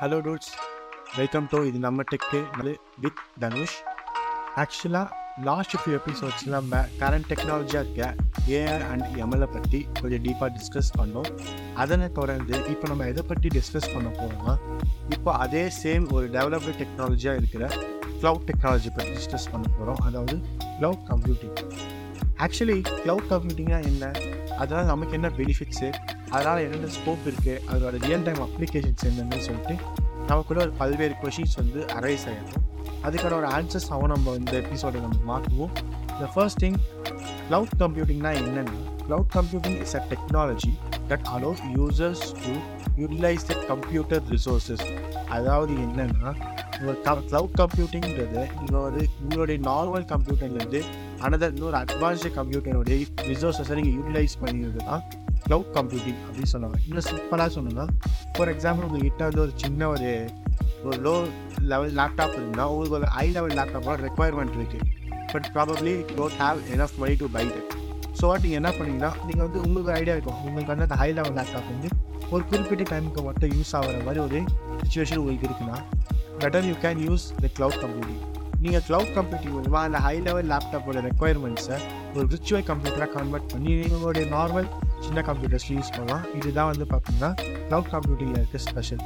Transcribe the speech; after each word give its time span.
Hello 0.00 0.18
dudes 0.20 0.50
welcome 1.18 1.46
to 1.50 1.58
இது 1.68 1.78
நம்ம 1.78 2.02
tech 2.10 2.40
with 3.04 3.20
Dhanush 3.42 3.76
ஆக்சுவலாக 4.62 5.08
லாஸ்ட் 5.44 5.76
ஃபியூ 5.80 5.94
எபிசோட்ஸில் 5.98 6.54
நம்ம 6.56 6.80
கரண்ட் 7.00 7.28
டெக்னாலஜியாக 7.30 7.82
இருக்க 7.84 8.02
ஏஆர் 8.58 8.84
அண்ட் 8.90 9.06
எம்எல்ஏ 9.16 9.48
பற்றி 9.56 9.80
கொஞ்சம் 10.00 10.22
டீப்பாக 10.26 10.50
டிஸ்கஸ் 10.56 10.90
பண்ணோம். 10.98 11.30
அதனை 11.74 12.08
தொடர்ந்து 12.12 12.56
இப்போ 12.72 12.88
நம்ம 12.88 13.06
எதை 13.12 13.24
பற்றி 13.30 13.48
டிஸ்கஸ் 13.48 13.90
பண்ண 13.94 14.08
போகிறோம்னா 14.18 14.54
இப்போ 15.08 15.32
அதே 15.44 15.64
சேம் 15.80 16.06
ஒரு 16.12 16.28
டெவலப்டு 16.36 16.74
டெக்னாலஜியாக 16.82 17.40
இருக்கிற 17.42 17.64
க்ளவுட் 18.20 18.46
டெக்னாலஜி 18.50 18.92
பற்றி 18.96 19.12
டிஸ்கஸ் 19.18 19.50
பண்ண 19.52 19.66
போகிறோம் 19.68 20.00
அதாவது 20.06 20.36
க்ளவுட் 20.78 21.04
கம்ப்யூட்டிங் 21.10 21.56
ஆக்சுவலி 22.38 22.78
க்ளவுட் 23.02 23.28
கம்ப்யூட்டிங்காக 23.30 23.82
என்ன? 23.84 24.06
அதனால் 24.58 24.90
நமக்கு 24.92 25.14
என்ன 25.14 25.28
பெனிஃபிட்ஸு 25.38 25.88
அதனால் 26.30 26.62
என்னென்ன 26.62 26.90
ஸ்கோப் 26.96 27.26
இருக்குது 27.26 27.62
அதோட 27.70 27.94
ரியல் 28.04 28.24
டைம் 28.24 28.40
அப்ளிகேஷன்ஸ் 28.46 29.06
என்னென்னு 29.10 29.42
சொல்லிட்டு 29.46 29.74
நமக்குள்ள 30.28 30.60
ஒரு 30.62 30.74
பல்வேறு 30.78 31.16
கொஷின்ஸ் 31.22 31.56
வந்து 31.60 31.80
அரைஸ் 31.96 32.26
ஆகிடும் 32.30 32.64
அதுக்கான 33.04 33.36
ஒரு 33.40 33.48
ஆன்சர்ஸ் 33.52 33.90
அவன் 33.90 34.12
நம்ம 34.14 34.34
இந்த 34.34 34.54
எபிசோடை 34.62 35.00
நம்ம 35.00 35.18
மாற்றுவோம் 35.30 35.72
த 36.20 36.28
ஃபர்ஸ்ட் 36.34 36.60
திங் 36.64 36.78
க்ளவுட் 37.48 37.74
கம்ப்யூட்டிங்னா 37.78 38.32
என்னென்னா 38.38 38.64
cloud 39.02 39.32
computing 39.34 39.78
is 39.84 39.96
a 39.96 40.02
technology 40.10 40.72
that 41.08 41.26
allows 41.32 41.62
users 41.76 42.24
to 42.40 42.52
utilize 42.98 43.46
the 43.46 43.56
computer 43.68 44.22
resources 44.30 44.86
அதாவது 45.28 45.72
என்னென்னா 45.84 46.30
உங்கள் 46.78 47.22
க்ளவுட் 47.28 47.54
கம்ப்யூட்டிங்கிறது 47.60 48.42
நீங்கள் 48.56 48.82
ஒரு 48.82 49.02
உங்களுடைய 49.20 49.58
நார்மல் 49.66 50.06
கம்ப்யூட்டர்லேருந்து 50.08 50.80
அனதர் 51.26 51.54
இன்னொரு 51.54 51.78
அட்வான்ஸ்டு 51.78 52.30
கம்ப்யூட்டருடைய 52.36 52.96
ரிசோர்ஸஸை 53.28 53.76
நீங்கள் 53.78 53.94
யூட்டிலைஸ் 53.96 54.36
பண்ணிடுறது 54.42 54.82
தான் 54.84 55.02
க்ளவுட் 55.44 55.70
கம்ப்யூட்டிங் 55.76 56.20
அப்படின்னு 56.22 56.50
சொல்லுவாங்க 56.52 56.78
இன்னும் 56.86 57.06
சிம்பிளாக 57.08 57.50
சொன்னோம்னா 57.56 57.86
ஃபார் 58.34 58.50
எக்ஸாம்பிள் 58.52 58.86
உங்கள்கிட்ட 58.88 59.22
வந்து 59.28 59.42
ஒரு 59.42 59.54
சின்ன 59.56 59.88
ஒரு 59.88 60.10
ஒரு 60.84 60.98
லோ 61.02 61.14
லெவல் 61.72 61.94
லேப்டாப் 61.98 62.36
இருந்தால் 62.38 62.70
உங்களுக்கு 62.72 62.98
ஒரு 62.98 63.08
ஹை 63.14 63.26
லெவல் 63.30 63.56
லேப்டாப்போட 63.58 63.96
ரெக்குவயர்மெண்ட் 64.02 64.56
இருக்குது 64.58 64.86
but 65.32 65.48
probably 65.54 65.94
don't 66.12 66.38
have 66.42 66.60
enough 66.74 66.96
money 66.98 67.16
to 67.16 67.28
buy 67.34 67.44
that 67.48 67.72
so 68.20 68.26
நீங்கள் 68.36 68.58
என்ன 68.60 68.70
பண்ணீங்கன்னா 68.76 69.12
நீங்கள் 69.24 69.44
வந்து 69.46 69.60
உங்களுக்கு 69.64 69.94
ஐடியா 69.96 70.16
இருக்கும் 70.16 70.40
உங்களுக்கு 70.42 70.72
வந்து 70.72 70.86
அந்த 70.88 70.98
ஹை 71.02 71.10
லெவல் 71.12 71.36
லேப்டாப் 71.38 71.70
வந்து 71.72 71.90
ஒரு 72.30 72.42
குறிப்பிட்ட 72.44 72.86
டைமுக்கு 72.92 73.22
மட்டும் 73.22 73.52
யூஸ் 73.56 73.74
ஆகிற 73.78 73.98
மாதிரி 74.06 74.22
ஒரு 74.24 74.40
சுச்சுவேஷன் 74.80 75.20
உங்களுக்கு 75.22 75.48
இருக்குன்னா 75.48 75.78
better 76.38 76.66
you 76.66 76.76
can 76.82 77.04
use 77.06 77.26
the 77.38 77.50
cloud 77.56 77.80
computing 77.84 78.24
நீங்கள் 78.64 78.84
க்ளவுட் 78.86 79.12
கம்ப்யூட்டிங் 79.16 79.54
மூலமாக 79.56 79.82
அந்த 79.88 79.98
ஹை 79.98 80.14
லெவல் 80.26 80.48
லேப்டாப்போட 80.52 81.00
ரெக்குயர்மெண்ட்ஸை 81.06 81.76
ஒரு 82.14 82.26
விர்ச்சுவல் 82.32 82.66
கம்ப்யூட்டராக 82.70 83.10
கன்வெர்ட் 83.16 83.48
பண்ணி 83.52 83.72
உங்களுடைய 83.88 84.26
நார்மல் 84.30 84.68
சின்ன 85.06 85.20
கம்ப்யூட்டர்ஸ் 85.20 85.66
யூஸ் 85.72 85.90
பண்ணலாம். 85.96 86.22
இதுதான் 86.38 86.70
வந்து 86.72 86.86
பார்த்தீங்கன்னா 86.92 87.30
க்ளவுட் 87.68 87.90
கம்ப்யூட்டிங்கில் 87.94 88.40
இருக்க 88.40 88.58
ஸ்பெஷல் 88.66 89.02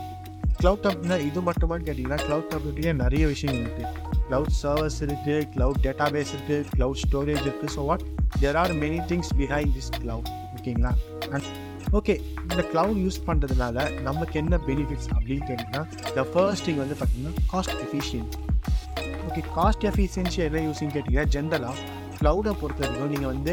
க்ளவுட் 0.61 0.83
கம்ப்யூட்டிங்னா 0.85 1.19
இது 1.29 1.41
மட்டுமான்னு 1.49 1.87
கேட்டிங்கன்னா 1.89 2.21
க்ளவுட் 2.25 2.49
கம்ப்யூட்டிங்கில் 2.53 3.01
நிறைய 3.03 3.25
விஷயம் 3.27 3.59
இருக்குது 3.61 3.89
க்ளவுட் 4.27 4.55
சர்வர்ஸ் 4.61 4.99
இருக்குது 5.07 5.47
க்ளவுட் 5.55 5.81
டேட்டாபேஸ் 5.87 6.33
இருக்குது 6.35 6.67
க்ளவுட் 6.75 7.01
ஸ்டோரேஜ் 7.05 7.43
இருக்குது 7.45 7.73
so 7.77 7.85
what 7.89 8.05
there 8.41 8.59
are 8.63 8.75
many 8.83 9.01
things 9.11 9.33
behind 9.41 9.75
this 9.79 9.91
cloud 9.99 10.29
ஓகேங்களா 10.57 10.93
அண்ட் 11.33 11.49
ஓகே 11.93 12.15
இந்த 12.45 12.63
க்ளவுட் 12.73 13.01
யூஸ் 13.05 13.21
பண்ணுறதுனால 13.29 13.79
நமக்கு 14.03 14.37
என்ன 14.43 14.61
பெனிஃபிட்ஸ் 14.69 15.11
அப்படின்னு 15.17 15.47
கேட்டிங்கன்னா 15.51 15.83
த 16.15 16.27
ஃபர்ஸ்ட் 16.33 16.67
திங் 16.69 16.81
வந்து 16.85 16.99
பார்த்தீங்கன்னா 17.01 17.35
cost 17.53 17.77
efficient 17.87 18.37
okay 19.31 19.43
cost 19.57 19.85
efficiency 19.89 20.39
என்ன 20.45 20.61
யூஸிங் 20.67 20.93
கேட்டிங்கன்னா 20.95 21.27
ஜென்ரலாக 21.35 21.83
க்ளவுடை 22.19 22.53
பொறுத்த 22.61 22.81
வரைக்கும் 22.85 23.13
நீங்கள் 23.15 23.31
வந்து 23.33 23.53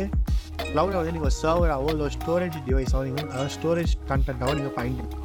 க்ளவுடை 0.72 0.96
வந்து 1.00 1.12
நீங்கள் 1.18 1.34
சர்வராகவோ 1.40 1.90
இல்லை 1.96 2.08
ஸ்டோரேஜ் 2.16 2.58
டிவைஸாகவோ 2.68 3.04
நீங்கள் 3.08 3.28
அதாவது 3.34 3.52
ஸ்டோரேஜ் 3.58 3.94
கண்டென்ட்டாவோ 4.10 4.54
நீங்கள் 4.60 4.76
பயன்படுத்தலாம். 4.80 5.24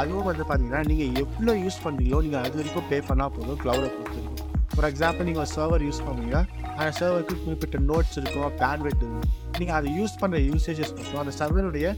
அதுவும் 0.00 0.28
வந்து 0.30 0.44
பார்த்தீங்கன்னா 0.48 0.82
நீங்கள் 0.90 1.10
எவ்வளோ 1.22 1.54
யூஸ் 1.64 1.78
பண்ணுறீங்களோ 1.84 2.20
நீங்கள் 2.26 2.42
அது 2.42 2.54
வரைக்கும் 2.60 2.86
பே 2.90 2.98
பண்ணால் 3.08 3.32
போதும் 3.36 3.58
க்ளவுடை 3.62 3.88
பொறுத்தவரைக்கும். 3.96 4.44
ஃபார் 4.74 4.88
எக்ஸாம்பிள் 4.90 5.28
நீங்கள் 5.30 5.50
சர்வர் 5.54 5.84
யூஸ் 5.88 6.02
பண்ணுறீங்கன்னா 6.08 6.42
அந்த 6.78 6.90
சர்வருக்கு 7.00 7.36
குறிப்பிட்ட 7.46 7.80
நோட்ஸ் 7.90 8.16
இருக்கும் 8.20 8.52
பேண்ட்வெட் 8.62 9.00
இருக்கும் 9.02 9.26
நீங்கள் 9.60 9.76
அதை 9.80 9.90
யூஸ் 9.98 10.20
பண்ணுற 10.22 10.44
யூசேஜஸ் 10.50 10.94
மட்டும் 10.98 11.22
அந்த 11.24 11.34
சர்வருடைய 11.40 11.88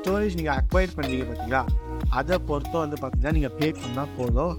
ஸ்டோரேஜ் 0.00 0.38
நீங்கள் 0.40 0.56
அக்வயர் 0.60 0.96
பண்ணுறீங்க 0.98 1.26
பார்த்தீங்களா 1.30 1.62
அதை 2.20 2.36
பொறுத்தும் 2.50 2.82
வந்து 2.84 2.98
பார்த்தீங்கன்னா 3.02 3.36
நீங்கள் 3.38 3.56
பே 3.60 3.68
பண்ணால் 3.82 4.14
போதும் 4.18 4.54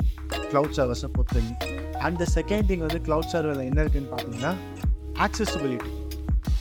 க்ளவுட் 0.52 0.78
சர்வர்ஸை 0.80 1.10
பொறுத்தவரைக்கும். 1.16 1.71
அண்ட் 2.02 2.24
செகண்ட் 2.36 2.68
திங் 2.70 2.86
வந்து 2.86 3.02
க்ளவுட் 3.08 3.32
சர்வரில் 3.32 3.68
என்ன 3.70 3.82
இருக்குன்னு 3.84 4.12
பார்த்தீங்கன்னா 4.12 4.54
ஆக்சசிபிலிட்டி 5.20 5.92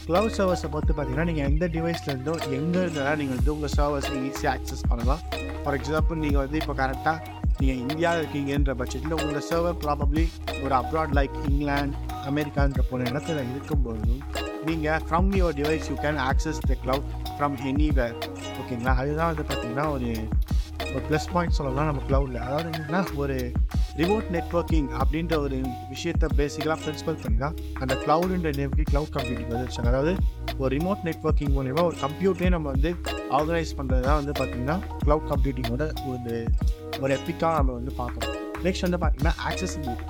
க்ளவுட் 0.06 0.36
சர்வர்ஸை 0.36 0.68
பொறுத்து 0.70 0.94
பார்த்தீங்கன்னா 0.94 1.26
நீங்கள் 1.26 1.48
எந்த 1.48 1.66
டிவைஸ்லேருந்தோ 1.74 2.34
எங்கே 2.56 2.80
இருந்தாலும் 2.80 3.20
நீங்கள் 3.20 3.36
வந்து 3.36 3.52
உங்கள் 3.54 3.74
சர்வர்ஸை 3.76 4.14
ஈஸியாக 4.28 4.52
ஆக்சஸ் 4.54 4.88
பண்ணலாம். 4.90 5.20
ஃபார் 5.62 5.76
எக்ஸாம்பிள் 5.78 6.22
நீங்கள் 6.24 6.42
வந்து 6.44 6.56
இப்போ 6.56 6.74
கரெக்டாக 6.74 7.18
நீங்கள் 7.60 7.80
இந்தியாவில் 7.84 8.20
இருக்கீங்கன்ற 8.22 8.74
பட்சத்தில் 8.74 9.14
உங்களோட 9.16 9.42
சர்வர் 9.48 9.78
ப்ராபப்ளி 9.82 10.24
ஒரு 10.64 10.74
அப்ராட் 10.78 11.14
லைக் 11.18 11.36
இங்கிலாந்து 11.48 11.96
அமெரிக்கான்ற 12.30 12.82
போன 12.90 13.06
இடத்துல 13.10 13.42
இருக்கும்பொழுதும் 13.52 14.22
நீங்கள் 14.66 15.02
from 15.06 15.30
your 15.36 15.56
device 15.58 15.88
you 15.90 15.96
can 16.02 16.20
access 16.26 16.60
the 16.70 16.76
cloud 16.82 17.06
from 17.30 17.56
anywhere 17.70 18.16
ஓகேங்களா 18.60 18.94
அதுதான் 19.00 19.30
வந்து 19.32 19.44
பார்த்தீங்கன்னா 19.44 19.86
ஒரு 19.92 20.10
ஒரு 20.88 21.02
ப்ளஸ் 21.08 21.30
பாயிண்ட் 21.32 21.58
சொல்லலாம் 21.58 21.88
நம்ம 21.90 22.02
க்ளவுடில் 22.08 22.40
அதாவது 22.46 22.68
என்னன்னா 22.72 23.02
ஒரு 23.16 23.36
ரிமோட் 23.98 24.28
நெட்ஒர்க்கிங் 24.34 24.88
அப்படின்ற 25.00 25.34
ஒரு 25.44 25.56
விஷயத்தை 25.92 26.28
பேசிக்கலாக 26.38 26.78
பிரின்சிபல் 26.84 27.20
பண்ணி 27.22 27.38
தான் 27.44 27.56
அந்த 27.82 27.94
க்ளவுடுன்ற 28.04 28.50
நேமுக்கு 28.58 28.86
க்ளவுட் 28.90 29.12
கம்ப்யூட்டிங் 29.16 29.50
வந்துருச்சாங்க 29.54 29.90
அதாவது 29.92 30.12
ஒரு 30.62 30.70
ரிமோட் 30.76 31.02
நெட்ஒர்க்கிங் 31.08 31.52
மூலிமா 31.56 31.84
ஒரு 31.90 31.96
கம்ப்யூட்டரே 32.04 32.50
நம்ம 32.56 32.68
வந்து 32.74 32.90
ஆர்கனைஸ் 33.38 33.72
பண்ணுறது 33.78 34.04
தான் 34.08 34.18
வந்து 34.20 34.34
பார்த்திங்கன்னா 34.40 34.76
க்ளவுட் 35.04 35.28
கம்ப்யூட்டிங்கோட 35.32 35.86
ஒரு 36.12 36.34
ஒரு 37.02 37.12
எப்பிக்காக 37.18 37.52
நம்ம 37.58 37.74
வந்து 37.80 37.92
பார்க்கணும். 38.00 38.34
நெக்ஸ்ட் 38.64 38.86
வந்து 38.86 39.00
பார்த்திங்கன்னா 39.02 39.34
ஆக்சசிபிலிட்டி 39.50 40.06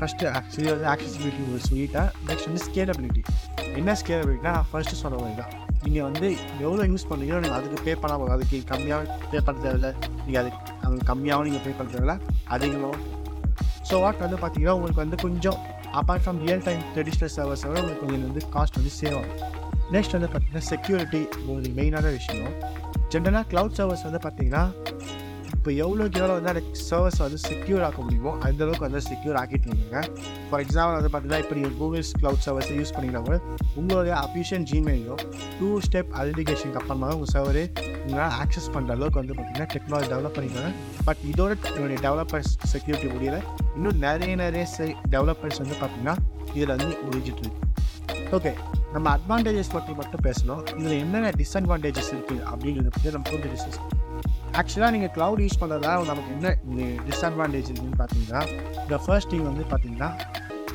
ஃபஸ்ட்டு 0.00 0.28
ஆக்சுவலி 0.38 0.68
வந்து 0.74 0.86
ஆக்சசிபிலிட்டி 0.92 1.42
ஒரு 1.52 1.62
சொல்லிட்டேன் 1.70 2.10
நெக்ஸ்ட் 2.28 2.48
வந்து 2.50 2.64
ஸ்கேலபிலிட்டி 2.66 3.22
என்ன 3.80 3.96
ஸ்கேலபிலிட்டினா 4.02 4.52
நான் 4.58 4.68
ஃபஸ்ட்டு 4.70 5.00
சொன்ன 5.02 5.18
மாதிரி 5.22 5.36
தான். 5.42 5.52
நீங்கள் 5.84 6.06
வந்து 6.08 6.26
எவ்வளோ 6.64 6.84
யூஸ் 6.92 7.08
பண்ணுறீங்களோ 7.10 7.40
நீங்கள் 7.44 7.58
அதுக்கு 7.60 7.84
பே 7.86 7.94
பண்ணால் 8.02 8.20
போதும் 8.22 8.36
அதுக்கு 8.36 8.58
கம்மியாக 8.72 9.16
பே 9.32 9.40
பண்ண 9.46 9.58
தேவையில்ல. 9.66 9.90
நீங்கள் 10.26 10.42
அதுக்கு 10.42 10.69
அங்கே 10.84 11.02
கம்மியாகவும் 11.10 11.48
நீங்கள் 11.48 11.64
பே 11.66 11.72
பண்ண 11.78 12.18
அதிகமாகவும் 12.56 13.06
ஸோ 13.88 14.00
வாட் 14.00 14.18
வந்து 14.18 14.36
பார்த்தீங்கன்னா 14.36 14.74
உங்களுக்கு 14.78 15.02
வந்து 15.04 15.16
கொஞ்சம் 15.16 15.58
apart 16.00 16.24
from 16.24 16.40
real 16.46 16.64
time 16.66 16.82
traditional 16.94 17.32
servers 17.36 17.64
விட 17.68 17.80
உங்களுக்கு 17.80 18.02
கொஞ்சம் 18.06 18.28
வந்து 18.28 18.42
காஸ்ட் 18.54 18.78
வந்து 18.80 18.92
சேவ் 19.00 19.16
ஆகும். 19.20 19.38
நெக்ஸ்ட் 19.94 20.14
வந்து 20.16 20.28
பார்த்தீங்கன்னா 20.32 20.64
செக்யூரிட்டி 20.72 21.22
ஒரு 21.52 21.70
மெயினான 21.78 22.10
விஷயம். 22.18 22.52
ஜென்ரலாக 23.12 23.44
க்ளவுட் 23.52 23.76
சர்வர்ஸ் 23.78 24.04
வந்து 24.08 24.20
பார்த்தீங்கன்னா 24.26 24.64
இப்போ 25.56 25.70
எவ்வளோக்கு 25.84 26.18
எவ்வளோ 26.20 26.34
வந்து 26.38 26.50
அந்த 26.52 26.62
சர்வர்ஸ் 26.88 27.18
வந்து 27.24 27.38
செக்யூர் 27.46 27.82
ஆக்க 27.86 28.00
முடியுமோ 28.06 28.32
அந்த 28.46 28.60
அளவுக்கு 28.64 28.84
வந்து 28.86 29.00
செக்யூர் 29.08 29.38
ஆக்கிட்டு 29.40 29.66
இருக்கீங்க. 29.68 29.98
ஃபார் 30.48 30.62
எக்ஸாம்பிள் 30.64 30.96
வந்து 30.98 31.10
பார்த்தீங்கன்னா 31.12 31.42
இப்போ 31.44 31.56
நீங்கள் 31.58 31.74
கூகுள்ஸ் 31.80 32.12
க்ளவுட் 32.20 32.42
சர்வர்ஸை 32.46 32.76
யூஸ் 32.80 32.92
பண்ணிக்கிறவங்க 32.96 33.36
உங்களுடைய 33.80 34.14
அஃபிஷியல் 34.24 34.64
ஜிமெயிலோ 34.70 35.16
டூ 35.58 35.68
ஸ்டெப் 35.86 36.10
அலிடிகேஷனுக்கு 36.22 36.80
அப்புறமா 36.82 37.10
உங்கள் 37.16 37.32
சர்வரே 37.34 37.64
உங்களால் 38.04 38.34
ஆக்சஸ் 38.42 38.70
பண்ணுற 38.74 38.96
அளவுக்கு 38.96 39.20
வந்து 39.22 39.34
பார்த்தீங்கன்னா 39.36 39.68
டெக்னாலஜி 39.74 40.10
டெவலப் 40.14 40.36
பண்ணிக்கிறாங்க 40.38 40.72
பட் 41.08 41.22
இதோட 41.32 41.52
என்னுடைய 41.76 41.98
டெவலப்பர்ஸ் 42.06 42.52
செக்யூரிட்டி 42.74 43.08
முடியல. 43.14 43.38
இன்னும் 43.76 44.00
நிறைய 44.06 44.34
நிறைய 44.44 44.64
டெவலப்பர்ஸ் 45.14 45.62
வந்து 45.64 45.78
பார்த்திங்கன்னா 45.82 46.16
இதில் 46.56 46.74
வந்து 46.76 46.90
முடிஞ்சிட்டு 47.06 47.42
இருக்கு. 47.44 47.66
ஓகே 48.36 48.52
நம்ம 48.94 49.06
அட்வான்டேஜஸ் 49.16 49.74
பற்றி 49.74 49.92
மட்டும் 50.00 50.22
பேசணும். 50.28 50.62
இதில் 50.78 51.00
என்னென்ன 51.04 51.32
டிஸ்அட்வான்டேஜஸ் 51.40 52.12
இருக்குது 52.14 52.44
அப்படிங்கிறத 52.50 52.92
பற்றி 52.96 53.16
நம்ம 53.16 53.28
கொஞ்சம் 53.32 53.52
டிஸ்கஸ் 53.54 53.80
ஆக்சுவலாக 54.58 54.92
நீங்கள் 54.96 55.12
க்ளவுட் 55.16 55.42
யூஸ் 55.44 55.60
பண்ணுறதால 55.62 56.04
நமக்கு 56.10 56.30
என்ன 56.36 56.56
டிஸ்அட்வான்டேஜ் 57.08 57.68
இருக்குன்னு 57.70 58.00
பார்த்தீங்கன்னா 58.02 58.42
இந்த 58.84 58.98
ஃபர்ஸ்ட் 59.06 59.30
திங் 59.32 59.48
வந்து 59.50 59.64
பார்த்தீங்கன்னா 59.72 60.10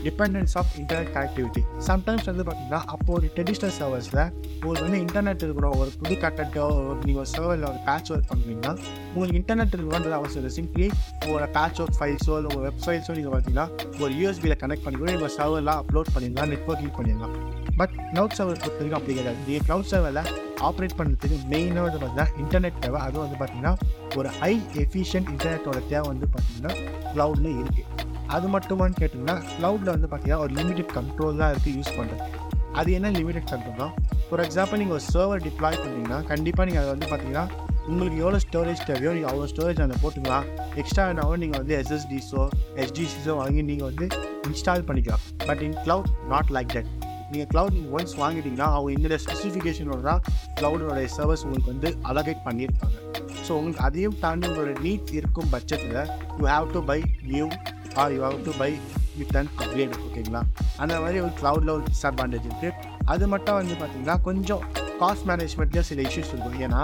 dependence 0.06 0.54
of 0.60 0.74
internet 0.80 1.12
connectivity 1.16 1.62
sometimes 1.88 2.28
வந்து 2.30 2.44
பார்த்தீங்கன்னா 2.48 2.82
அப்போ 2.94 3.14
ஒரு 3.18 3.28
ட்ரெடிஷ்னல் 3.36 3.74
சர்வர்ஸில் 3.78 4.20
உங்களுக்கு 4.60 4.86
வந்து 4.88 5.00
இன்டர்நெட் 5.06 5.46
இருக்கிறோம் 5.46 5.78
ஒரு 5.82 5.92
புது 6.02 6.16
கட்டட்டோ 6.24 6.66
நீங்கள் 7.06 7.22
ஒரு 7.24 7.32
சர்வரில் 7.36 7.68
ஒரு 7.72 7.80
பேட்ச் 7.88 8.12
ஒர்க் 8.12 8.30
பண்ணுறீங்கன்னா 8.34 8.74
உங்களுக்கு 9.14 9.40
இன்டர்நெட் 9.42 9.76
இருக்கணுன்றது 9.78 10.18
அவசியம் 10.20 10.42
இல்லை. 10.44 10.56
சிம்பிளி 10.60 10.88
உங்களோட 11.22 11.48
பேட்ச் 11.58 11.82
ஒர்க் 11.84 12.00
ஃபைல்ஸோ 12.00 12.36
இல்லை 12.40 12.52
உங்கள் 12.52 12.68
வெப்சைட்ஸோ 12.70 13.16
நீங்கள் 13.20 13.36
பார்த்தீங்கன்னா 13.36 13.68
ஒரு 14.04 14.14
யூஎஸ்பியில் 14.22 14.62
கனெக்ட் 14.64 14.86
பண்ணி 14.88 15.00
கூட 15.00 15.12
நீங்கள் 15.12 15.36
சர்வரில் 15.40 15.78
அப்லோட் 15.82 16.14
பண்ணிடலாம் 16.18 16.52
நெட்ஒர்க்கிங் 16.56 16.98
பண்ணிடலாம். 17.00 17.36
பட் 17.80 17.94
க்ளவுட் 18.12 18.36
சர்வர் 18.38 18.62
பொறுத்த 18.64 18.80
வரைக்கும் 18.80 19.00
அப்படி 19.00 19.16
கிடையாது. 19.20 19.40
நீங்கள் 19.48 19.66
க்ளவுட் 19.68 19.90
சர்வரில் 19.92 20.30
ஆப்ரேட் 20.68 20.96
பண்ணுறதுக்கு 21.00 21.38
மெயினாக 21.54 21.84
வந்து 21.88 22.00
பார்த்தீங்கன்னா 22.02 22.28
இன்டர்நெட் 22.44 22.80
தேவை. 22.86 23.00
அதுவும் 23.08 23.26
வந்து 23.26 23.40
பார்த்தீங்கன்னா 23.42 23.74
ஒரு 24.20 24.30
ஹை 24.40 24.54
எஃபிஷியன்ட் 24.84 25.30
இன்டர்நெட்டோட 25.34 25.80
தேவை 25.92 26.06
வந்து 26.14 26.28
பார்த்தீங்கன்னா 26.36 26.74
க்ளவுடில் 27.14 27.52
இருக்குது 27.62 27.86
அது 28.36 28.48
மட்டுமான்னு 28.56 29.00
கேட்டிங்கன்னா 29.02 29.36
க்ளவுடில் 29.58 29.94
வந்து 29.96 30.08
பார்த்தீங்கன்னா 30.12 30.42
ஒரு 30.46 30.54
லிமிடெட் 30.60 30.92
கண்ட்ரோல் 30.98 31.40
தான் 31.42 31.52
இருக்குது 31.54 31.76
யூஸ் 31.80 31.94
பண்ணுறது 31.98 32.24
அது 32.80 32.90
என்ன 32.98 33.12
லிமிடெட் 33.20 33.50
கண்ட்ரோல் 33.52 33.82
தான் 33.84 33.94
ஃபார் 34.28 34.42
எக்ஸாம்பிள் 34.46 34.80
நீங்கள் 34.82 34.98
ஒரு 34.98 35.06
சர்வர் 35.14 35.44
டிப்ளாய் 35.48 35.80
பண்ணிங்கன்னா 35.84 36.18
கண்டிப்பாக 36.32 36.66
நீங்கள் 36.70 36.84
அதை 36.84 36.92
வந்து 36.96 37.10
பார்த்தீங்கன்னா 37.12 37.46
உங்களுக்கு 37.90 38.22
எவ்வளோ 38.24 38.40
ஸ்டோரேஜ் 38.46 38.80
தேவையோ 38.90 39.12
நீங்கள் 39.18 39.32
அவ்வளோ 39.32 39.48
ஸ்டோரேஜ் 39.52 39.82
அதை 39.86 39.98
போட்டுக்கலாம். 40.04 40.46
எக்ஸ்ட்ரா 40.82 41.04
வேணாலும் 41.08 41.42
நீங்கள் 41.44 41.60
வந்து 41.62 41.76
எஸ்எஸ்டிஸோ 41.82 42.44
எஸ்டிசிஸோ 42.84 43.36
வாங்கி 43.42 43.64
நீங்கள் 43.72 43.90
வந்து 43.92 44.08
இன்ஸ்டால் 44.50 44.86
பண்ணிக்கலாம். 44.88 45.26
But 45.50 45.62
in 45.68 45.78
cloud 45.84 46.10
not 46.34 46.52
like 46.58 46.72
that 46.78 46.90
நீங்கள் 47.36 47.52
க்ளவுட் 47.54 47.76
நீங்கள் 47.78 47.96
ஒன்ஸ் 48.00 48.18
வாங்கிட்டீங்கன்னா 48.24 48.68
அவங்க 48.76 48.92
இந்த 48.98 49.18
ஸ்பெசிஃபிகேஷனோட 49.24 50.02
தான் 50.10 50.22
க்ளவுடோடைய 50.60 51.08
சர்வர்ஸ் 51.16 51.44
உங்களுக்கு 51.46 51.72
வந்து 51.74 51.90
அலகேட் 52.10 52.44
பண்ணியிருப்பாங்க. 52.46 52.98
ஸோ 53.46 53.52
உங்களுக்கு 53.58 53.84
அதையும் 53.88 54.16
தாண்டி 54.22 54.46
உங்களோட 54.50 54.74
நீட் 54.86 55.10
இருக்கும் 55.20 55.50
பட்சத்தில் 55.56 55.98
you 56.40 56.46
have 56.56 56.68
to 56.76 56.82
buy 56.92 56.98
new 57.32 57.48
or 58.02 58.14
you 58.16 58.22
have 58.26 58.38
to 58.48 58.54
buy 58.62 58.70
with 59.20 59.36
and 59.40 59.52
upgrade 59.64 59.98
ஓகேங்களா 60.06 60.42
அந்த 60.84 60.94
மாதிரி 61.04 61.18
ஒரு 61.26 61.34
க்ளவுடில் 61.42 61.74
ஒரு 61.76 61.84
டிஸ்அட்வான்டேஜ் 61.90 62.48
இருக்குது 62.50 62.72
அது 63.14 63.28
மட்டும் 63.34 63.58
வந்து 63.60 63.76
பார்த்தீங்கன்னா 63.82 64.16
கொஞ்சம் 64.28 64.64
காஸ்ட் 65.02 65.28
மேனேஜ்மெண்ட்லேயும் 65.32 65.90
சில 65.90 66.02
இஷ்யூஸ் 66.10 66.32
இருக்கும். 66.34 66.60
ஏன்னா 66.68 66.82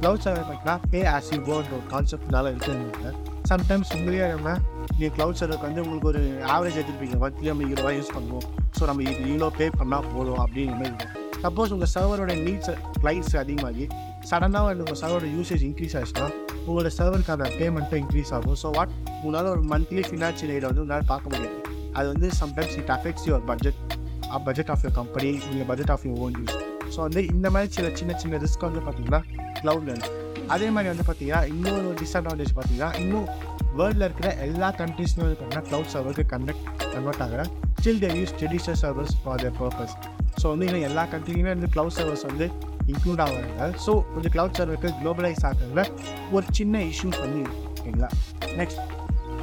க்ளவுட் 0.00 0.24
சர்வர் 0.24 0.44
பார்த்தீங்கன்னா 0.48 0.76
பே 0.92 1.02
ஆஸ் 1.14 1.30
யூ 1.34 1.40
கோன்ற 1.48 1.74
ஒரு 1.78 1.86
கான்செப்ட்னால 1.94 2.52
இருக்கிறதுனால 2.54 3.14
சம்டைம்ஸ் 3.52 3.94
உங்களே 3.98 4.28
நம்ம 4.34 4.52
நீங்கள் 4.90 5.14
க்ளவுட் 5.16 5.40
சர்வருக்கு 5.40 5.68
வந்து 5.70 5.82
உங்களுக்கு 5.86 6.10
ஒரு 6.12 6.22
ஆவரேஜ் 6.56 6.78
எடுத்துருப்பீங்க. 6.80 7.18
பத்து 7.24 7.40
கிலோமீட்டர் 7.44 7.98
யூஸ் 8.00 8.14
பண்ணுவோம். 8.18 8.46
ஸோ 8.78 8.86
நம்ம 8.90 9.02
இது 9.10 9.20
இவ்வளோ 9.32 9.50
பே 9.58 9.66
பண்ணால் 9.80 10.08
போதும் 10.14 10.40
அப்படிங்கிற 10.44 10.76
மாதிரி 10.80 10.90
இருக்கும் 10.92 11.20
சப்போஸ் 11.44 11.72
உங்கள் 11.76 11.90
சர்வரோட 11.94 12.34
நீட்ஸ் 12.46 12.70
ப்ரைஸ் 13.02 13.32
அதிகமாகி 13.42 13.86
சடனாக 14.30 14.64
வந்து 14.68 14.84
உங்கள் 14.84 15.00
சர்வரோட 15.02 15.26
யூசேஜ் 15.36 15.64
இன்க்ரீஸ் 15.68 15.96
ஆச்சுன்னா 16.00 16.28
உங்களோட 16.66 16.90
சர்வருக்கான 16.98 17.48
பேமெண்ட்டும் 17.58 18.00
இன்க்ரீஸ் 18.02 18.32
ஆகும். 18.36 18.58
ஸோ 18.62 18.70
வாட் 18.76 18.94
உங்களால் 19.24 19.50
ஒரு 19.54 19.62
மந்த்லி 19.72 20.04
ஃபினான்ஷியல் 20.08 20.52
எய்டை 20.54 20.68
வந்து 20.70 20.82
உங்களால் 20.84 21.10
பார்க்க 21.12 21.32
முடியாது. 21.34 21.58
அது 21.98 22.06
வந்து 22.12 22.30
sometimes 22.42 22.76
it 22.82 22.92
affects 22.96 23.26
your 23.30 23.46
budget 23.50 23.80
budget 24.46 24.70
of 24.74 24.82
your 24.84 24.96
company 25.00 25.32
உங்கள் 25.50 25.68
budget 25.72 25.92
of 25.96 26.06
you 26.08 26.14
own 26.26 26.36
use 26.40 26.56
so 26.94 27.00
வந்து 27.06 27.22
இந்த 27.34 27.50
மாதிரி 27.54 27.72
சில 27.78 27.88
சின்ன 28.00 28.18
சின்ன 28.24 28.40
ரிஸ்க் 28.46 28.68
வந்து 28.68 28.84
பார்த்தீங்கன்னா 28.86 29.22
க்ளவுட்ல 29.60 29.92
இருக்கு. 29.96 30.23
அதே 30.48 30.70
மாதிரி 30.70 30.88
வந்து 30.92 31.04
பார்த்தீங்கன்னா 31.06 31.46
இன்னொரு 31.46 31.94
டிஸ்அட்வான்டேஜ் 32.00 32.52
பார்த்தீங்கன்னா 32.56 32.98
இன்னும் 32.98 33.28
வேர்ல்டில் 33.78 34.02
இருக்கிற 34.02 34.34
எல்லா 34.34 34.72
கண்ட்ரீஸ்லையும் 34.72 35.24
வந்து 35.26 35.36
பார்த்தீங்கன்னா 35.36 35.68
க்ளவுட் 35.70 35.92
சர்வருக்கு 35.94 36.24
கன்வெக்ட் 36.34 36.64
கன்வெர்ட் 36.94 37.22
ஆகிற 37.22 37.42
still 37.80 37.98
they 37.98 38.10
use 38.20 38.34
traditional 38.40 38.80
servers 38.82 39.14
for 39.22 39.40
their 39.40 39.56
purpose 39.60 39.94
so 40.42 40.48
வந்து 40.48 40.66
இன்னும் 40.66 40.82
எல்லா 40.82 41.06
கண்ட்ரிலையுமே 41.06 41.52
வந்து 41.54 41.66
க்ளவுட் 41.66 41.96
சர்வர்ஸ் 41.98 42.26
வந்து 42.26 42.46
இன்க்ளூட் 42.86 43.22
ஆகிறாங்க 43.26 43.70
ஸோ 43.86 43.92
கொஞ்சம் 44.14 44.32
க்ளவுட் 44.32 44.58
சர்வருக்கு 44.58 44.90
குளோபலைஸ் 45.02 45.44
ஆகிறதுல 45.50 45.84
ஒரு 46.32 46.46
சின்ன 46.50 46.78
இஷ்யூஸ் 46.78 47.20
வந்து 47.20 47.42
ஓகேங்களா? 47.78 48.10
நெக்ஸ்ட் 48.56 48.80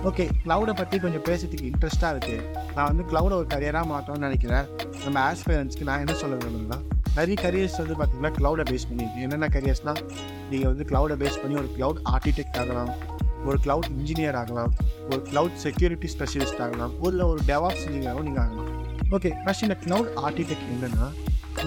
ஓகே 0.03 0.29
க்ளவுடை 0.45 0.73
பற்றி 0.75 0.99
கொஞ்சம் 0.99 1.21
பேசுறதுக்கு 1.21 1.69
இன்ட்ரெஸ்ட்டாக 1.71 2.13
இருக்குது 2.13 2.45
நான் 2.75 2.87
வந்து 2.87 3.03
க்ளவுடை 3.03 3.31
ஒரு 3.31 3.47
கரியராக 3.49 3.85
மாற்றணும்னு 3.91 4.17
நினைக்கிறேன். 4.17 4.65
நம்ம 5.05 5.31
ஆஸ்பிரன்ஸ்க்கு 5.31 5.83
நான் 5.83 5.99
என்ன 5.99 6.13
சொல்ல 6.13 6.35
வேணும்னா 6.35 6.77
நிறைய 7.15 7.35
கரியர்ஸ் 7.41 7.77
வந்து 7.77 7.93
பார்த்திங்கன்னா 7.93 8.33
க்ளவுடை 8.37 8.65
பேஸ் 8.71 8.87
பண்ணி 8.87 9.21
என்னென்ன 9.21 9.47
கரியர்ஸ்னால் 9.47 10.01
நீங்கள் 10.51 10.71
வந்து 10.71 10.85
க்ளவுடை 10.91 11.17
பேஸ் 11.23 11.39
பண்ணி 11.41 11.55
ஒரு 11.63 11.69
க்ளவுட் 11.77 12.01
ஆர்கிடெக்ட் 12.13 12.59
ஆகலாம் 12.61 12.91
ஒரு 13.49 13.57
க்ளவுட் 13.65 13.89
இன்ஜினியர் 13.97 14.37
ஆகலாம் 14.41 14.71
ஒரு 15.11 15.21
க்ளவுட் 15.29 15.57
செக்யூரிட்டி 15.65 16.07
ஸ்பெஷலிஸ்ட் 16.15 16.61
ஆகலாம் 16.65 16.93
இல்லை 17.09 17.25
ஒரு 17.33 17.41
டெவாப்ஸ் 17.51 17.83
இன்ஜினியராகவும் 17.87 18.27
நீங்கள் 18.29 18.43
ஆகலாம். 18.45 18.67
ஓகே 19.15 19.29
ஃபஸ்ட் 19.43 19.65
இந்த 19.67 19.77
க்ளவுட் 19.85 20.11
ஆர்கிடெக்ட் 20.25 20.67
என்னென்னா 20.73 21.07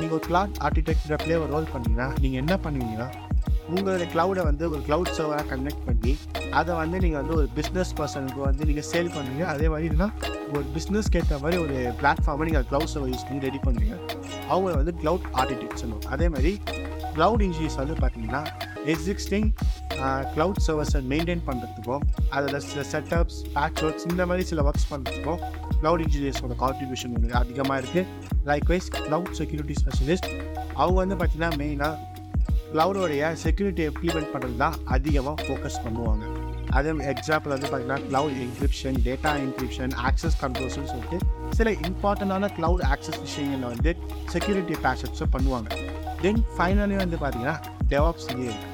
நீங்கள் 0.01 0.17
ஒரு 0.19 0.25
க்ளவுட் 0.29 0.59
ஆர்கிடெக்ட் 0.67 1.09
ப்ளே 1.25 1.35
ஒரு 1.45 1.51
ரோல் 1.55 1.71
பண்ணீங்கன்னா 1.73 2.09
நீங்கள் 2.23 2.41
என்ன 2.43 2.55
பண்ணுவீங்கன்னா 2.67 3.09
உங்களுடைய 3.75 4.07
க்ளவுடை 4.15 4.43
வந்து 4.49 4.65
ஒரு 4.75 4.81
க்ளவுட் 4.87 5.11
சர்வராக 5.19 5.47
கனெக்ட் 5.53 5.85
பண்ணி 5.89 6.13
அதை 6.61 6.73
வந்து 6.81 6.97
நீங்கள் 7.05 7.21
வந்து 7.23 7.35
ஒரு 7.41 7.47
பிஸ்னஸ் 7.59 7.93
பர்சனுக்கு 7.99 8.41
வந்து 8.49 8.65
நீங்கள் 8.71 8.89
சேல் 8.91 9.13
பண்ணுவீங்க. 9.17 9.45
அதே 9.55 9.69
மாதிரி 9.73 9.89
இதுனா 9.91 10.09
ஒரு 10.55 10.65
பிஸ்னஸ்க்கு 10.75 11.19
ஏற்ற 11.21 11.37
மாதிரி 11.45 11.59
ஒரு 11.65 11.77
பிளாட்ஃபார்மை 12.01 12.47
நீங்கள் 12.49 12.67
க்ளவுட் 12.71 12.93
சர்வர் 12.95 13.13
யூஸ் 13.13 13.27
பண்ணி 13.29 13.47
ரெடி 13.47 13.61
பண்ணுவீங்க. 13.67 13.97
அவங்க 14.53 14.75
வந்து 14.81 14.95
க்ளவுட் 15.03 15.27
ஆர்கிடெக்ட் 15.41 15.81
சொல்லுவோம் 15.83 16.09
அதே 16.17 16.29
மாதிரி 16.35 16.53
க்ளவுட் 17.17 17.43
இன்ஜினியர்ஸ் 17.47 17.79
வந்து 17.83 17.97
பார்த்தீங்கன்னா 18.03 18.43
எக்ஸிஸ்டிங் 18.93 19.49
க்ளவுட் 20.35 20.63
சர்வர்ஸை 20.67 21.01
மெயின்டைன் 21.13 21.45
பண்ணுறதுக்கும் 21.49 22.03
அதில் 22.37 22.65
சில 22.69 22.81
செட்டப்ஸ் 22.93 23.39
பேட்ச் 23.55 23.83
ஒர்க்ஸ் 23.87 24.07
இந்த 24.11 24.23
மாதிரி 24.31 24.45
சில 24.51 24.63
ஒர்க்ஸ் 24.69 24.89
பண்ணுறதுக்கும் 24.93 25.41
க்ளவுட் 25.81 26.03
இன்ஜினியர்ஸோட 26.07 26.57
கான்ட்ரிபியூஷன் 26.65 27.15
வந்து 27.17 27.37
அதிகமாக 27.43 27.79
இருக்குது 27.83 28.09
லைக்வைஸ் 28.51 28.89
க்ளவுட் 28.99 29.35
செக்யூரிட்டி 29.41 29.77
ஸ்பெஷலிஸ்ட் 29.83 30.29
அவங்க 30.81 30.97
வந்து 31.03 31.19
பார்த்திங்கன்னா 31.21 31.53
மெயினாக 31.63 32.13
க்ளவுடோடைய 32.73 33.25
செக்யூரிட்டி 33.45 33.83
இம்ப்ளிமெண்ட் 33.91 34.31
பண்ணுறது 34.33 34.57
தான் 34.63 34.77
அதிகமாக 34.95 35.37
ஃபோக்கஸ் 35.45 35.83
பண்ணுவாங்க. 35.85 36.25
அதே 36.77 36.93
எக்ஸாம்பிள் 37.13 37.55
வந்து 37.55 37.69
பார்த்தீங்கன்னா 37.71 37.99
cloud 38.09 38.39
encryption 38.45 38.97
data 39.07 39.33
encryption 39.45 39.93
access 40.09 40.39
கண்ட்ரோல்ஸ்னு 40.43 40.91
சொல்லிட்டு 40.93 41.19
சில 41.59 41.71
இம்பார்ட்டண்ட்டான 41.89 42.51
க்ளவுட் 42.57 42.85
ஆக்சஸ் 42.95 43.21
விஷயங்களில் 43.27 43.71
வந்து 43.75 43.91
செக்யூரிட்டி 44.35 44.77
பேஷட்ஸும் 44.87 45.35
பண்ணுவாங்க. 45.37 45.71
தென் 46.25 46.43
ஃபைனலி 46.53 46.97
வந்து 46.97 47.17
பார்த்தீங்கன்னா 47.17 47.57
டெவாப்ஸ் 47.89 48.27
இன்ஜினியரிங் 48.27 48.71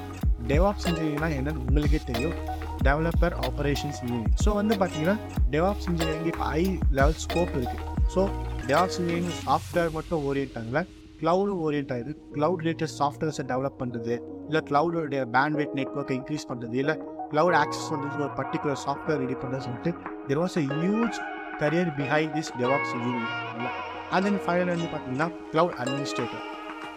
டெவாப்ஸ் 0.47 0.85
இன்ஜினியரிங்னா 0.87 1.29
என்னன்னு 1.37 1.63
உங்களுக்கே 1.65 1.99
தெரியும். 2.05 2.35
டெவலப்பர் 2.83 3.33
ஆப்ரேஷன்ஸ் 3.47 3.99
இன்ஜினியரிங் 4.01 4.37
ஸோ 4.43 4.49
வந்து 4.53 4.75
பார்த்தீங்கன்னா 4.75 5.15
டெவாப்ஸ் 5.49 5.87
இன்ஜினியரிங் 5.89 6.29
இப்போ 6.31 6.45
ஹை 6.51 6.61
லெவல் 6.91 7.17
ஸ்கோப் 7.23 7.51
இருக்குது 7.57 7.83
ஸோ 8.13 8.21
டெவாப்ஸ் 8.69 8.97
இன்ஜினியரிங் 8.99 9.35
சாஃப்ட்வேர் 9.41 9.91
மட்டும் 9.97 10.23
ஓரியன்ட் 10.29 10.57
ஆகல. 10.61 10.81
க்ளவுடு 11.19 11.55
ஓரியன்ட் 11.65 11.91
ஆகுது 11.91 12.11
க்ளவுட் 12.35 12.63
ரிலேட்டட் 12.63 12.93
சாஃப்ட்வேர்ஸை 12.99 13.43
டெவலப் 13.51 13.77
பண்ணுறது 13.81 14.13
இல்லை 14.47 14.61
க்ளவுடோடைய 14.69 15.23
பேண்ட்விட் 15.35 15.75
நெட்ஒர்க்கை 15.79 16.15
இன்க்ரீஸ் 16.19 16.47
பண்ணுறது 16.51 16.77
இல்லை 16.83 16.95
க்ளவுட் 17.31 17.57
ஆக்சஸ் 17.59 17.89
பண்ணுறதுக்கு 17.91 18.25
ஒரு 18.27 18.35
பர்டிகுலர் 18.39 18.81
சாஃப்ட்வேர் 18.85 19.21
ரெடி 19.23 19.37
பண்ணுறது 19.43 19.65
சொல்லிட்டு 19.67 19.91
there 20.27 20.41
was 20.43 20.57
a 20.57 20.65
huge 20.73 21.19
career 21.61 21.91
behind 21.99 22.33
this 22.37 22.51
DevOps 22.61 22.93
engineering 22.95 23.69
and 24.11 24.25
then 24.25 24.41
final 24.45 24.73
வந்து 24.75 24.89
பார்த்தீங்கன்னா 24.93 25.29
க்ளவுட் 25.53 25.77
அட்மினிஸ்ட்ரேட்டர் 25.79 26.43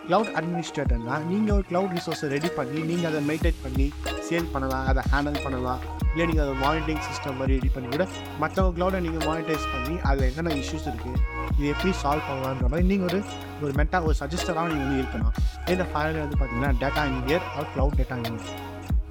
க்ளவுட் 0.06 0.32
அட்மினிஸ்ட்ரேட்டர்னா 0.38 1.16
நீங்கள் 1.30 1.54
ஒரு 1.56 1.64
க்ளவுட் 1.68 1.94
ரிசோர்ஸை 1.96 2.28
ரெடி 2.34 2.50
பண்ணி 2.56 2.80
நீங்கள் 2.90 3.08
அதை 3.10 3.20
மெயின்டைன் 3.28 3.60
பண்ணி 3.64 3.86
சேல் 4.26 4.50
பண்ணலாம் 4.54 4.86
அதை 4.90 5.02
ஹேண்டில் 5.12 5.38
பண்ணலாம். 5.44 5.80
இல்லை 6.12 6.24
நீங்கள் 6.30 6.44
அதை 6.44 6.54
மானிட்டரிங் 6.64 7.04
சிஸ்டம் 7.06 7.38
மாதிரி 7.38 7.54
ரெடி 7.58 7.70
பண்ணி 7.74 7.88
கூட 7.94 8.04
மற்றவங்க 8.42 8.72
க்ளவுடை 8.78 8.98
நீங்கள் 9.06 9.24
மானிட்டைஸ் 9.28 9.66
பண்ணி 9.74 9.94
அதில் 10.08 10.26
என்னென்ன 10.28 10.56
இஷ்யூஸ் 10.62 10.86
இருக்குது 10.90 11.20
இது 11.58 11.66
எப்படி 11.74 11.92
சால்வ் 12.02 12.26
பண்ணலான்ற 12.28 12.68
மாதிரி 12.72 12.86
நீங்கள் 12.90 13.08
ஒரு 13.10 13.20
ஒரு 13.64 13.72
மெட்டா 13.80 13.98
ஒரு 14.08 14.16
சஜஸ்டராக 14.20 14.66
நீங்கள் 14.72 14.86
வந்து 14.86 15.00
இருக்கணும். 15.02 15.32
இந்த 15.74 15.84
ஃபைனல் 15.92 16.22
வந்து 16.24 16.38
பார்த்தீங்கன்னா 16.40 16.72
data 16.82 17.04
engineer 17.10 17.46
or 17.58 17.68
cloud 17.74 17.96
data 18.00 18.16
engineer 18.20 18.50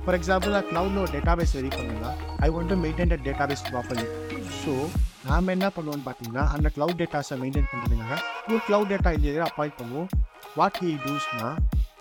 for 0.05 0.17
example 0.19 0.55
நான் 0.57 0.69
க்ளவுடில் 0.71 1.01
ஒரு 1.05 1.11
டேட்டா 1.15 1.33
பேஸ் 1.39 1.55
ரெடி 1.59 1.71
பண்ணுங்க 1.77 2.07
I 2.45 2.49
want 2.55 2.71
to 2.73 2.77
maintain 2.85 3.15
a 3.17 3.19
database 3.51 3.65
properly 3.71 4.07
so 4.61 4.73
நாம் 5.29 5.53
என்ன 5.55 5.67
பண்ணுவோம்னு 5.77 6.05
பார்த்தீங்கன்னா 6.07 6.45
அந்த 6.55 6.69
க்ளவுட் 6.77 6.99
டேட்டாஸை 7.01 7.37
மெயின்டைன் 7.43 7.69
பண்ணுறதுக்காக 7.71 8.15
ஒரு 8.51 8.61
க்ளவுட் 8.69 8.91
டேட்டா 8.93 9.11
இன்ஜினியர் 9.17 9.47
அப்பாயிண்ட் 9.49 9.79
பண்ணுவோம். 9.81 10.09
வாட் 10.57 10.77
ஹீ 10.83 10.91
டூஸ்னா 11.05 11.47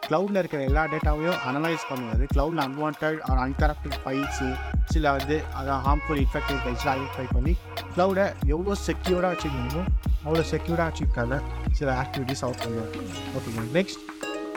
க்ளவுடில் 0.06 0.38
இருக்கிற 0.40 0.60
எல்லா 0.68 0.82
டேட்டாவையும் 0.92 1.38
அனலைஸ் 1.48 1.84
பண்ணுவார் 1.90 2.22
க்ளவுடில் 2.32 2.62
அன்வான்ட் 2.64 3.04
ஆர் 3.08 3.18
அன்கரப்டட் 3.44 3.98
ஃபைல்ஸு 4.02 4.48
சில 4.92 5.12
வந்து 5.16 5.36
அதை 5.58 5.74
ஹார்ம்ஃபுல் 5.86 6.20
இன்ஃபெக்டிவ் 6.24 6.58
ஃபைல்ஸ் 6.64 6.86
ஐடென்டிஃபை 6.94 7.26
பண்ணி 7.36 7.52
க்ளவுடை 7.94 8.26
எவ்வளோ 8.54 8.76
செக்யூர்டாக 8.88 9.30
வச்சுக்கணுமோ 9.34 9.82
அவ்வளோ 10.24 10.42
செக்யூர்டாக 10.52 10.88
வச்சுக்கான 10.90 11.38
சில 11.78 11.88
ஆக்டிவிட்டீஸ் 12.02 12.44
அவுட் 12.48 12.62
பண்ணுவார் 12.64 12.92
ஓகேங்க 13.38 13.64
நெக்ஸ்ட் 13.78 14.02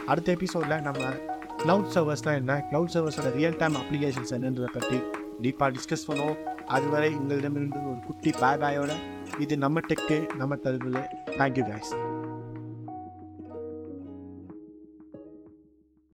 அடுத்த 0.07 0.29
எபிசோடில் 0.37 0.83
நம்ம 0.87 1.13
க்ளவுட் 1.63 1.93
சர்வர்ஸ்னால் 1.95 2.39
என்ன 2.41 2.57
க்ளவுட் 2.71 2.93
சர்வர்ஸோட 2.95 3.31
ரியல் 3.37 3.59
டைம் 3.61 3.77
அப்ளிகேஷன்ஸ் 3.83 4.33
என்னன்றதை 4.37 4.71
பற்றி 4.77 4.99
டீப்பாக 5.45 5.69
டிஸ்கஸ் 5.77 6.07
பண்ணுவோம். 6.09 6.37
அதுவரை 6.75 7.09
உங்களிடமிருந்து 7.21 7.79
ஒரு 7.91 7.99
குட்டி 8.07 8.33
பேக் 8.41 8.65
ஆயோட 8.69 8.91
இது 9.45 9.57
நம்ம 9.57 9.79
டெக்கு 9.89 10.19
நம்ம 10.41 10.55
தருவில் 10.65 11.01
தேங்க்யூ 11.39 11.65
guys. 11.71 11.89